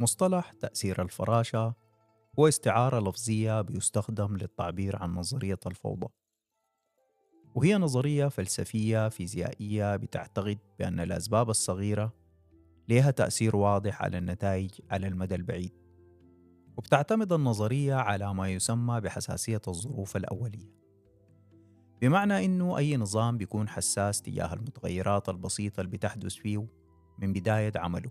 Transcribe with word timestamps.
مصطلح 0.00 0.52
تأثير 0.52 1.02
الفراشة 1.02 1.74
هو 2.38 2.48
استعارة 2.48 3.10
لفظية 3.10 3.60
بيستخدم 3.60 4.36
للتعبير 4.36 4.96
عن 5.02 5.14
نظرية 5.14 5.58
الفوضى. 5.66 6.08
وهي 7.54 7.74
نظرية 7.78 8.28
فلسفية 8.28 9.08
فيزيائية 9.08 9.96
بتعتقد 9.96 10.58
بأن 10.78 11.00
الأسباب 11.00 11.50
الصغيرة 11.50 12.12
لها 12.88 13.10
تأثير 13.10 13.56
واضح 13.56 14.02
على 14.02 14.18
النتائج 14.18 14.70
على 14.90 15.06
المدى 15.06 15.34
البعيد. 15.34 15.72
وبتعتمد 16.76 17.32
النظرية 17.32 17.94
على 17.94 18.34
ما 18.34 18.48
يسمى 18.48 19.00
بحساسية 19.00 19.62
الظروف 19.68 20.16
الأولية. 20.16 20.74
بمعنى 22.00 22.44
إنه 22.44 22.78
أي 22.78 22.96
نظام 22.96 23.38
بيكون 23.38 23.68
حساس 23.68 24.22
تجاه 24.22 24.54
المتغيرات 24.54 25.28
البسيطة 25.28 25.80
اللي 25.80 25.92
بتحدث 25.92 26.34
فيه 26.34 26.66
من 27.18 27.32
بداية 27.32 27.72
عمله. 27.76 28.10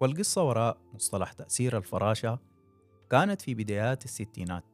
والقصة 0.00 0.42
وراء 0.42 0.78
مصطلح 0.94 1.32
تأثير 1.32 1.76
الفراشة 1.76 2.38
كانت 3.10 3.42
في 3.42 3.54
بدايات 3.54 4.04
الستينات. 4.04 4.64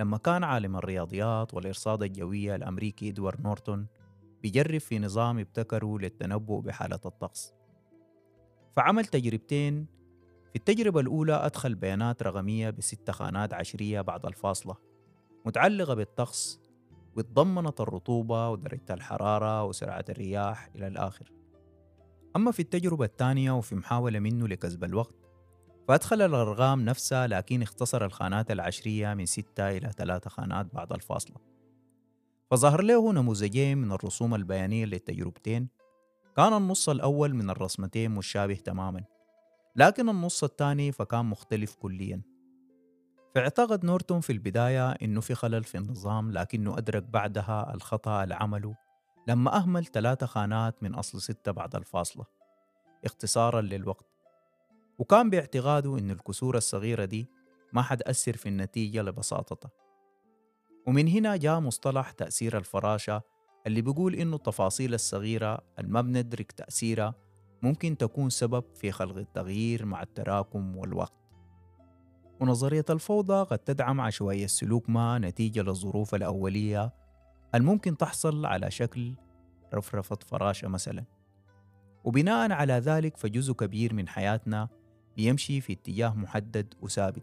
لما 0.00 0.18
كان 0.18 0.44
عالم 0.44 0.76
الرياضيات 0.76 1.54
والإرصاد 1.54 2.02
الجوية 2.02 2.54
الأمريكي 2.54 3.08
إدوارد 3.08 3.40
نورتون 3.40 3.86
بيجرب 4.42 4.80
في 4.80 4.98
نظام 4.98 5.38
ابتكره 5.38 5.98
للتنبؤ 5.98 6.60
بحالة 6.60 7.00
الطقس. 7.06 7.54
فعمل 8.76 9.04
تجربتين. 9.04 9.86
في 10.52 10.56
التجربة 10.56 11.00
الأولى 11.00 11.34
أدخل 11.34 11.74
بيانات 11.74 12.22
رقمية 12.22 12.70
بست 12.70 13.10
خانات 13.10 13.54
عشرية 13.54 14.00
بعد 14.00 14.26
الفاصلة 14.26 14.76
متعلقة 15.46 15.94
بالطقس 15.94 16.60
وتضمنت 17.16 17.80
الرطوبة 17.80 18.48
ودرجة 18.48 18.94
الحرارة 18.94 19.64
وسرعة 19.64 20.04
الرياح 20.08 20.70
إلى 20.74 20.86
الآخر. 20.86 21.39
أما 22.36 22.50
في 22.50 22.60
التجربة 22.60 23.04
الثانية 23.04 23.52
وفي 23.52 23.74
محاولة 23.74 24.18
منه 24.18 24.48
لكسب 24.48 24.84
الوقت 24.84 25.14
فأدخل 25.88 26.22
الأرقام 26.22 26.84
نفسها 26.84 27.26
لكن 27.26 27.62
اختصر 27.62 28.04
الخانات 28.04 28.50
العشرية 28.50 29.14
من 29.14 29.26
ستة 29.26 29.70
إلى 29.70 29.92
ثلاثة 29.96 30.30
خانات 30.30 30.74
بعد 30.74 30.92
الفاصلة. 30.92 31.36
فظهر 32.50 32.82
له 32.82 33.12
نموذجين 33.12 33.78
من 33.78 33.92
الرسوم 33.92 34.34
البيانية 34.34 34.84
للتجربتين. 34.84 35.68
كان 36.36 36.52
النص 36.52 36.88
الأول 36.88 37.34
من 37.34 37.50
الرسمتين 37.50 38.10
مشابه 38.10 38.54
تماما 38.54 39.04
لكن 39.76 40.08
النص 40.08 40.44
الثاني 40.44 40.92
فكان 40.92 41.24
مختلف 41.24 41.74
كليا. 41.74 42.22
فاعتقد 43.34 43.84
نورتون 43.84 44.20
في 44.20 44.32
البداية 44.32 44.90
إنه 44.90 45.20
في 45.20 45.34
خلل 45.34 45.64
في 45.64 45.78
النظام 45.78 46.30
لكنه 46.32 46.78
أدرك 46.78 47.02
بعدها 47.02 47.74
الخطأ 47.74 48.24
العمله 48.24 48.74
لما 49.28 49.56
أهمل 49.56 49.86
ثلاثة 49.86 50.26
خانات 50.26 50.82
من 50.82 50.94
أصل 50.94 51.20
ستة 51.20 51.52
بعد 51.52 51.76
الفاصلة. 51.76 52.24
اختصارا 53.04 53.60
للوقت. 53.60 54.06
وكان 54.98 55.30
باعتقاده 55.30 55.98
إن 55.98 56.10
الكسور 56.10 56.56
الصغيرة 56.56 57.04
دي 57.04 57.30
ما 57.72 57.82
حتأثر 57.82 58.36
في 58.36 58.48
النتيجة 58.48 59.02
لبساطتها 59.02 59.70
ومن 60.86 61.08
هنا 61.08 61.36
جاء 61.36 61.60
مصطلح 61.60 62.10
تأثير 62.10 62.56
الفراشة 62.56 63.22
اللي 63.66 63.80
بيقول 63.82 64.14
إنه 64.14 64.36
التفاصيل 64.36 64.94
الصغيرة 64.94 65.60
الما 65.78 66.00
بندرك 66.00 66.52
تأثيرها 66.52 67.14
ممكن 67.62 67.96
تكون 67.96 68.30
سبب 68.30 68.64
في 68.74 68.92
خلق 68.92 69.16
التغيير 69.16 69.84
مع 69.86 70.02
التراكم 70.02 70.76
والوقت. 70.76 71.20
ونظرية 72.40 72.84
الفوضى 72.90 73.42
قد 73.44 73.58
تدعم 73.58 74.00
عشوائية 74.00 74.44
السلوك 74.44 74.90
ما 74.90 75.18
نتيجة 75.18 75.62
للظروف 75.62 76.14
الأولية 76.14 76.92
الممكن 77.54 77.96
تحصل 77.96 78.46
على 78.46 78.70
شكل 78.70 79.14
رفرفة 79.74 80.18
فراشة 80.26 80.68
مثلا؟ 80.68 81.04
وبناء 82.04 82.52
على 82.52 82.72
ذلك 82.72 83.16
فجزء 83.16 83.52
كبير 83.52 83.94
من 83.94 84.08
حياتنا 84.08 84.68
بيمشي 85.16 85.60
في 85.60 85.72
اتجاه 85.72 86.14
محدد 86.14 86.74
وثابت 86.80 87.22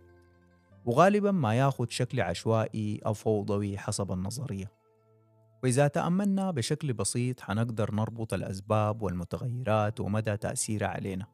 وغالبا 0.85 1.31
ما 1.31 1.53
ياخذ 1.53 1.85
شكل 1.89 2.21
عشوائي 2.21 3.01
أو 3.05 3.13
فوضوي 3.13 3.77
حسب 3.77 4.11
النظرية. 4.11 4.71
وإذا 5.63 5.87
تأملنا 5.87 6.51
بشكل 6.51 6.93
بسيط 6.93 7.39
حنقدر 7.39 7.95
نربط 7.95 8.33
الأسباب 8.33 9.01
والمتغيرات 9.01 9.99
ومدى 9.99 10.37
تأثيرها 10.37 10.87
علينا. 10.87 11.25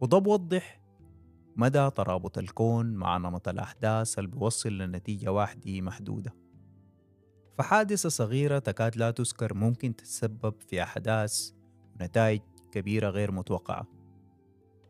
وده 0.00 0.18
بوضح 0.18 0.80
مدى 1.56 1.90
ترابط 1.90 2.38
الكون 2.38 2.94
مع 2.94 3.16
نمط 3.16 3.48
الأحداث 3.48 4.18
اللي 4.18 4.30
بيوصل 4.30 4.78
لنتيجة 4.78 5.32
واحدة 5.32 5.80
محدودة. 5.80 6.34
فحادثة 7.58 8.08
صغيرة 8.08 8.58
تكاد 8.58 8.96
لا 8.96 9.10
تذكر 9.10 9.54
ممكن 9.54 9.96
تتسبب 9.96 10.54
في 10.68 10.82
أحداث 10.82 11.50
ونتائج 12.00 12.40
كبيرة 12.72 13.10
غير 13.10 13.32
متوقعة. 13.32 13.86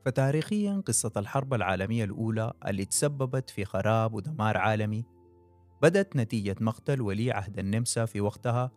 فتاريخيا 0.04 0.82
قصة 0.86 1.12
الحرب 1.16 1.54
العالمية 1.54 2.04
الأولى 2.04 2.52
اللي 2.66 2.84
تسببت 2.84 3.50
في 3.50 3.64
خراب 3.64 4.14
ودمار 4.14 4.56
عالمي 4.56 5.04
بدت 5.82 6.16
نتيجة 6.16 6.56
مقتل 6.60 7.00
ولي 7.00 7.32
عهد 7.32 7.58
النمسا 7.58 8.04
في 8.04 8.20
وقتها 8.20 8.70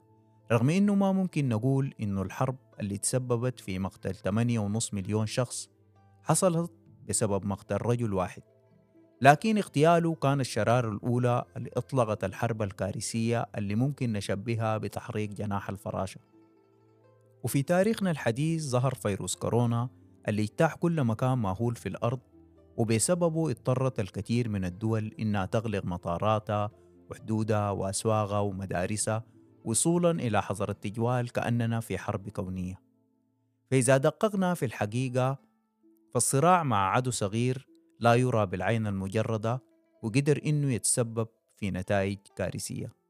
رغم 0.52 0.70
إنه 0.70 0.96
ما 0.96 1.12
ممكن 1.12 1.50
نقول 1.50 1.94
إنه 2.02 2.22
الحرب 2.22 2.58
اللي 2.80 2.98
تسببت 2.98 3.60
في 3.60 3.80
مقتل 3.80 4.16
8.5 4.16 4.94
مليون 4.94 5.26
شخص 5.26 5.70
حصلت 6.24 6.72
بسبب 7.10 7.46
مقتل 7.46 7.78
رجل 7.78 8.14
واحد. 8.14 8.44
لكن 9.22 9.58
اغتياله 9.58 10.16
كان 10.16 10.40
الشرارة 10.40 10.90
الأولى 10.90 11.44
اللي 11.58 11.70
أطلقت 11.78 12.24
الحرب 12.24 12.62
الكارثية 12.62 13.46
اللي 13.58 13.76
ممكن 13.76 14.14
نشبهها 14.14 14.78
بتحريق 14.78 15.30
جناح 15.30 15.70
الفراشة. 15.70 16.20
وفي 17.44 17.64
تاريخنا 17.64 18.12
الحديث 18.12 18.64
ظهر 18.64 18.94
فيروس 18.94 19.36
كورونا 19.36 19.90
اللي 20.28 20.42
اجتاح 20.42 20.76
كل 20.76 21.04
مكان 21.04 21.38
ماهول 21.38 21.76
في 21.76 21.90
الأرض 21.90 22.20
وبسببه 22.78 23.50
اضطرت 23.50 24.00
الكثير 24.00 24.50
من 24.50 24.66
الدول 24.66 25.16
إنها 25.20 25.46
تغلق 25.46 25.86
مطاراتها 25.86 26.72
وحدودها 27.10 27.72
وأسواقها 27.72 28.40
ومدارسها 28.40 29.24
وصولا 29.66 30.12
إلى 30.12 30.42
حظر 30.42 30.70
التجوال 30.70 31.32
كأننا 31.32 31.80
في 31.80 31.98
حرب 31.98 32.30
كونية. 32.30 32.82
فإذا 33.72 33.98
دققنا 33.98 34.54
في 34.54 34.66
الحقيقة 34.66 35.38
فالصراع 36.14 36.64
مع 36.64 36.96
عدو 36.96 37.12
صغير 37.12 37.71
لا 38.02 38.16
يرى 38.16 38.46
بالعين 38.46 38.88
المجردة 38.88 39.64
وقدر 40.04 40.42
إنه 40.46 40.74
يتسبب 40.74 41.28
في 41.56 41.72
نتائج 41.72 42.20
كارثية. 42.36 43.01